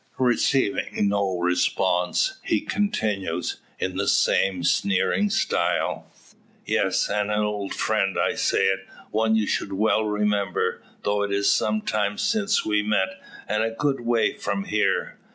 [0.17, 6.11] Receiving no response, he continues, in the same sneering style:
[6.65, 8.79] "Yes, an old friend, I say it;
[9.11, 13.99] one you should well remember, though it's some time since we met, and a good
[13.99, 15.19] way from here.